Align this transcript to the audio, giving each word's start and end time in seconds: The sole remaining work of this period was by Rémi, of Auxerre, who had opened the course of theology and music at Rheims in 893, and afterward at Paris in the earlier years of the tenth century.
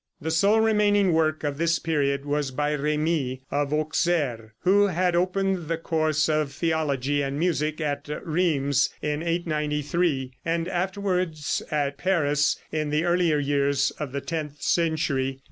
The 0.19 0.31
sole 0.31 0.59
remaining 0.61 1.13
work 1.13 1.43
of 1.43 1.59
this 1.59 1.77
period 1.77 2.25
was 2.25 2.49
by 2.49 2.75
Rémi, 2.75 3.41
of 3.51 3.71
Auxerre, 3.71 4.55
who 4.61 4.87
had 4.87 5.15
opened 5.15 5.67
the 5.67 5.77
course 5.77 6.27
of 6.27 6.51
theology 6.51 7.21
and 7.21 7.37
music 7.37 7.79
at 7.79 8.09
Rheims 8.25 8.89
in 9.03 9.21
893, 9.21 10.31
and 10.43 10.67
afterward 10.67 11.37
at 11.69 11.99
Paris 11.99 12.57
in 12.71 12.89
the 12.89 13.03
earlier 13.05 13.37
years 13.37 13.91
of 13.99 14.11
the 14.11 14.21
tenth 14.21 14.59
century. 14.63 15.39